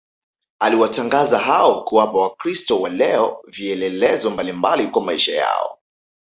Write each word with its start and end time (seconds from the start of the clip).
aliwatangaza 0.59 1.39
hao 1.39 1.83
kuwapa 1.83 2.17
wakristo 2.17 2.81
wa 2.81 2.89
leo 2.89 3.37
vielelezo 3.47 4.29
mbalimbali 4.29 4.87
kwa 4.87 5.01
maisha 5.01 5.35
yao 5.37 5.79